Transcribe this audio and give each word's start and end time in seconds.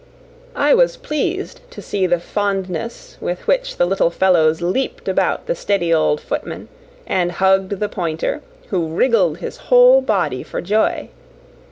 I 0.55 0.73
was 0.73 0.97
pleased 0.97 1.61
to 1.69 1.79
see 1.79 2.07
the 2.07 2.19
fondness 2.19 3.17
with 3.21 3.45
which 3.45 3.77
the 3.77 3.85
little 3.85 4.09
fellows 4.09 4.59
leaped 4.59 5.07
about 5.07 5.45
the 5.45 5.53
steady 5.53 5.93
old 5.93 6.19
footman, 6.19 6.69
and 7.05 7.33
hugged 7.33 7.79
the 7.79 7.87
pointer, 7.87 8.41
who 8.69 8.87
wriggled 8.87 9.37
his 9.37 9.57
whole 9.69 10.01
body 10.01 10.41
for 10.41 10.59
joy. 10.59 11.09